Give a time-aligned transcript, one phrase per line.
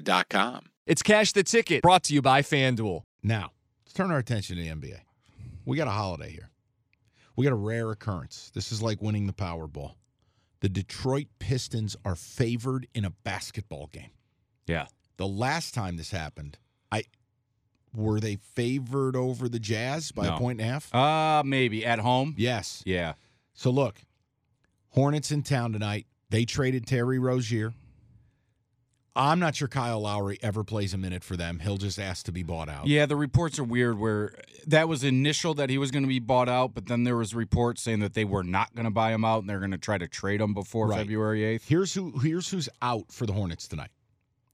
[0.00, 0.66] Serta.com.
[0.86, 3.02] It's Cash the Ticket, brought to you by FanDuel.
[3.22, 3.52] Now,
[3.84, 5.00] let's turn our attention to the NBA.
[5.64, 6.50] We got a holiday here.
[7.36, 8.50] We got a rare occurrence.
[8.54, 9.92] This is like winning the Powerball.
[10.60, 14.10] The Detroit Pistons are favored in a basketball game.
[14.66, 14.86] Yeah.
[15.18, 16.58] The last time this happened,
[16.90, 17.04] I
[17.94, 20.34] were they favored over the Jazz by No.
[20.36, 20.94] a point and a half?
[20.94, 22.34] Uh, maybe at home.
[22.38, 22.82] yes.
[22.86, 23.14] Yeah.
[23.54, 24.00] So look,
[24.90, 26.06] Hornets in town tonight.
[26.30, 27.72] They traded Terry Rozier.
[29.14, 31.58] I'm not sure Kyle Lowry ever plays a minute for them.
[31.58, 32.86] He'll just ask to be bought out.
[32.86, 34.34] Yeah, the reports are weird where
[34.66, 37.34] that was initial that he was going to be bought out, but then there was
[37.34, 39.76] reports saying that they were not going to buy him out and they're going to
[39.78, 40.98] try to trade him before Right.
[41.00, 41.64] February 8th.
[41.68, 43.90] Here's who here's who's out for the Hornets tonight.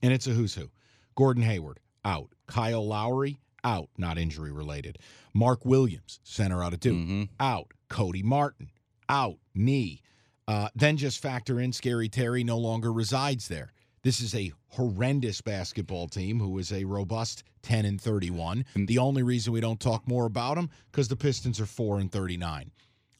[0.00, 0.70] And it's a who's who.
[1.16, 2.30] Gordon Hayward, out.
[2.46, 4.98] Kyle Lowry, out, not injury related.
[5.34, 7.28] Mark Williams, center out of Duke, Mhm.
[7.40, 7.72] out.
[7.90, 8.70] Cody Martin,
[9.08, 10.00] out, knee.
[10.48, 13.72] Uh, then just factor in Scary Terry no longer resides there.
[14.06, 18.64] This is a horrendous basketball team who is a robust 10 and 31.
[18.76, 22.12] The only reason we don't talk more about them because the Pistons are 4 and
[22.12, 22.70] 39.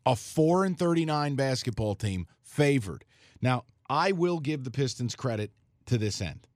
[0.06, 3.04] A 4 and 39 basketball team favored.
[3.42, 5.50] Now, I will give the Pistons credit
[5.86, 6.46] to this end.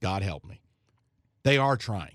[0.00, 0.62] God help me.
[1.42, 2.14] They are trying.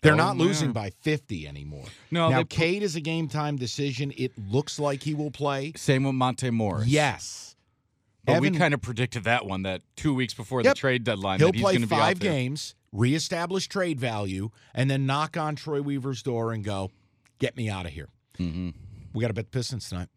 [0.00, 1.84] They're Oh, not losing by 50 anymore.
[2.10, 4.10] No, now, Cade is a game time decision.
[4.16, 5.74] It looks like he will play.
[5.76, 6.86] Same with Monte Morris.
[6.86, 7.53] Yes.
[8.24, 10.74] But we kind of predicted that one that two weeks before Yep.
[10.74, 12.32] the trade deadline He'll that he's play going to be out five there.
[12.32, 16.90] games, reestablish trade value, and then knock on Troy Weaver's door and go,
[17.38, 18.08] get me out of here.
[18.38, 18.70] Mm-hmm.
[19.12, 20.08] We got to bet the Pistons tonight.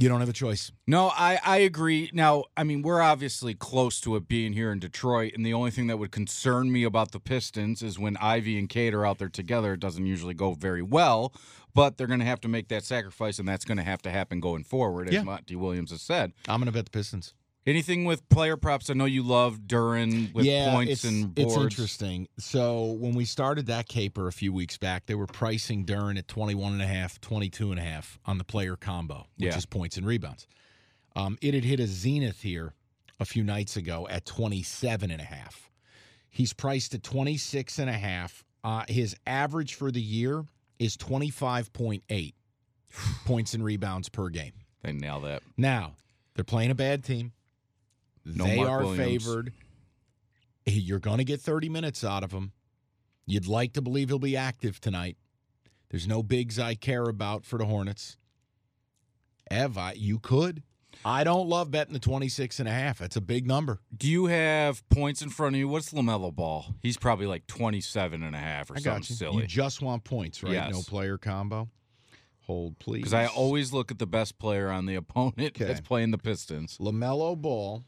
[0.00, 0.70] You don't have a choice.
[0.86, 2.08] No, I, I agree.
[2.14, 5.72] Now, I mean, we're obviously close to it being here in Detroit, and the only
[5.72, 9.18] thing that would concern me about the Pistons is when Ivey and Cade are out
[9.18, 11.34] there together, it doesn't usually go very well,
[11.74, 14.10] but they're going to have to make that sacrifice, and that's going to have to
[14.10, 15.22] happen going forward, as Yeah.
[15.24, 16.32] Monty Williams has said.
[16.46, 17.34] I'm going to bet the Pistons.
[17.66, 18.88] Anything with player props?
[18.88, 21.52] I know you love Duren with yeah, points and boards.
[21.54, 22.28] it's interesting.
[22.38, 26.28] So when we started that caper a few weeks back, they were pricing Duren at
[26.28, 29.56] 21 and a half, 22 and a half on the player combo, which Yeah.
[29.56, 30.46] is points and rebounds.
[31.14, 32.72] Um, it had hit a zenith here
[33.20, 35.68] a few nights ago at 27 and a half.
[36.30, 38.44] He's priced at 26 and a half.
[38.64, 40.44] Uh, his average for the year
[40.78, 42.34] is 25.8
[43.26, 44.52] points and rebounds per game.
[44.82, 45.42] They nail that.
[45.56, 45.96] Now,
[46.34, 47.32] they're playing a bad team.
[48.36, 49.24] No they Mark are Williams.
[49.24, 49.52] favored.
[50.66, 52.52] You're going to get 30 minutes out of him.
[53.26, 55.16] You'd like to believe he'll be active tonight.
[55.90, 58.16] There's no bigs I care about for the Hornets.
[59.50, 60.62] Ev, I, you could.
[61.04, 62.98] I don't love betting the 26 and a half.
[62.98, 63.80] That's a big number.
[63.96, 65.68] Do you have points in front of you?
[65.68, 66.74] What's LaMelo Ball?
[66.82, 69.14] He's probably like 27 and a half or I something you.
[69.16, 69.36] silly.
[69.42, 70.52] You just want points, right?
[70.52, 70.72] Yes.
[70.72, 71.68] No player combo.
[72.46, 72.98] Hold, please.
[73.00, 75.66] Because I always look at the best player on the opponent Okay.
[75.66, 76.78] that's playing the Pistons.
[76.78, 77.84] LaMelo Ball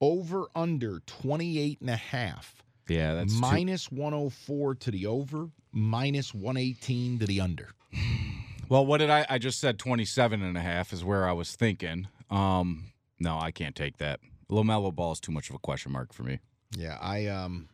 [0.00, 2.62] over under 28 and a half.
[2.88, 7.70] Yeah, that's too- minus 104 to the over, minus 118 to the under.
[8.68, 8.86] well.
[8.86, 9.26] What did I?
[9.28, 12.08] I just said 27 and a half is where I was thinking.
[12.30, 14.20] Um, no, I can't take that.
[14.50, 16.38] Lamelo Ball is too much of a question mark for me.
[16.76, 17.68] Yeah, I um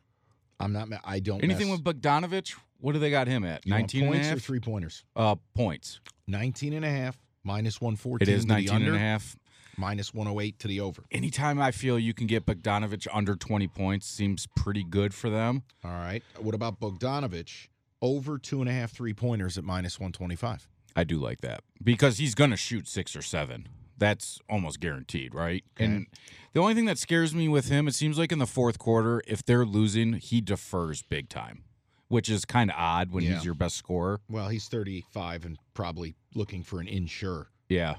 [0.61, 2.55] I'm not I don't Anything mess- with Bogdanovich?
[2.81, 3.65] What do they got him at?
[3.65, 5.05] You want 19 and a points or three pointers.
[5.17, 6.01] Uh, points.
[6.27, 9.37] 19 and a half minus 114 It is to the 19 under, and a half.
[9.79, 11.03] Minus 108 to the over.
[11.11, 15.63] Anytime I feel you can get Bogdanovich under 20 points seems pretty good for them.
[15.85, 16.23] All right.
[16.39, 17.69] What about Bogdanovich?
[18.03, 20.69] Over two and a half three pointers at minus 125.
[20.97, 23.69] I do like that because he's going to shoot six or seven.
[23.97, 25.65] That's almost guaranteed, right?
[25.77, 25.85] Okay.
[25.85, 26.07] And
[26.53, 29.23] the only thing that scares me with him, it seems like in the fourth quarter,
[29.27, 31.63] if they're losing, he defers big time,
[32.09, 33.35] which is kind of odd when Yeah.
[33.37, 34.21] he's your best scorer.
[34.29, 37.49] Well, he's 35 and probably looking for an insure.
[37.69, 37.95] Yeah.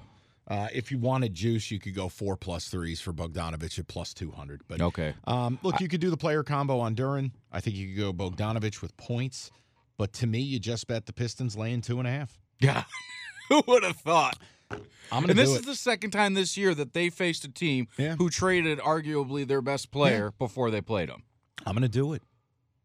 [0.48, 4.14] Uh, if you wanted juice, you could go four plus threes for Bogdanovich at plus
[4.14, 4.62] 200.
[4.68, 5.16] But Okay.
[5.26, 7.32] um, look, you could do the player combo on Duren.
[7.52, 9.50] I think you could go Bogdanovich with points.
[9.98, 12.38] But to me, you just bet the Pistons laying two and a half.
[12.60, 12.84] Yeah.
[13.50, 14.38] Who would have thought?
[14.72, 14.80] I'm
[15.12, 17.88] going to And this is the second time this year that they faced a team
[17.98, 18.16] Yeah.
[18.16, 21.24] who traded arguably their best player before they played them.
[21.66, 22.24] I'm going to do it.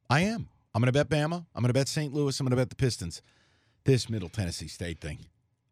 [0.08, 0.48] I am.
[0.74, 1.44] I'm going to bet Bama.
[1.54, 2.12] I'm going to bet St.
[2.14, 2.38] Louis.
[2.38, 3.22] I'm going to bet the Pistons.
[3.84, 5.18] This Middle Tennessee State thing.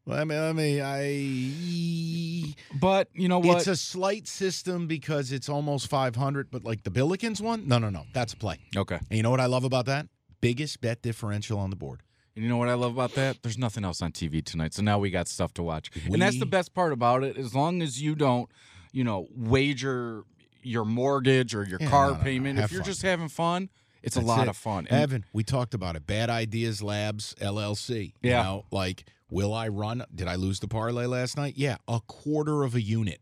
[0.08, 2.54] Let me, let me, I.
[2.80, 3.58] But you know what?
[3.58, 7.68] It's a slight system because it's almost 500, but like the Billikens one?
[7.68, 8.04] No, no, no.
[8.14, 8.56] That's a play.
[8.76, 8.96] okay.
[9.10, 10.06] And you know what I love about that?
[10.40, 12.00] Biggest bet differential on the board.
[12.34, 13.42] And you know what I love about that?
[13.42, 14.72] There's nothing else on TV tonight.
[14.72, 15.90] So now we got stuff to watch.
[16.10, 17.36] and that's the best part about it.
[17.36, 18.48] As long as you don't,
[18.92, 20.22] you know, wager
[20.62, 22.24] your mortgage or your Yeah, car no, no, no.
[22.24, 22.90] payment, Have if you're fun.
[22.90, 23.68] just having fun,
[24.08, 24.48] it's a lot it.
[24.48, 24.86] of fun.
[24.90, 26.06] And- Evan, we talked about it.
[26.06, 28.12] Bad Ideas Labs LLC.
[28.22, 28.42] You Yeah.
[28.42, 30.04] know, like, will I run?
[30.14, 31.54] Did I lose the parlay last night?
[31.56, 33.20] Yeah, a quarter of a unit.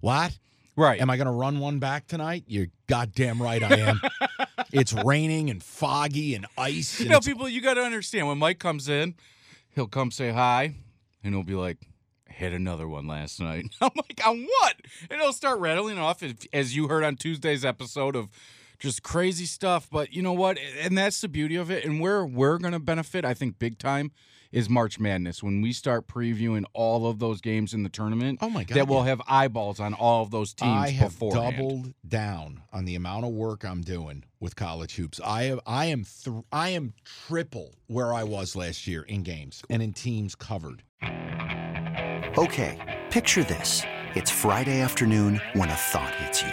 [0.00, 0.38] What?
[0.76, 1.00] right.
[1.00, 2.44] Am I going to run one back tonight?
[2.46, 4.00] You're goddamn right I am.
[4.72, 7.00] it's raining and foggy and ice.
[7.00, 9.14] You And know, people, you got to understand when Mike comes in,
[9.74, 10.74] he'll come say hi,
[11.24, 11.78] and he'll be like,
[12.28, 14.76] "Hit another one last night." I'm like, "On what?"
[15.10, 16.22] And he'll start rattling off,
[16.52, 18.28] as you heard on Tuesday's episode of
[18.78, 19.88] just crazy stuff.
[19.90, 20.58] But you know what?
[20.80, 21.84] And that's the beauty of it.
[21.84, 24.12] And where we're gonna benefit, I think, big time,
[24.50, 28.38] is March Madness when we start previewing all of those games in the tournament.
[28.40, 31.56] Oh my God, That will have eyeballs on all of those teams I have beforehand.
[31.58, 35.20] doubled down on the amount of work I'm doing with college hoops.
[35.22, 39.62] I have, I am, th- I am triple where I was last year in games
[39.68, 40.82] and in teams covered.
[42.38, 42.78] Okay,
[43.10, 43.82] picture this.
[44.14, 46.52] It's Friday afternoon when a thought hits you.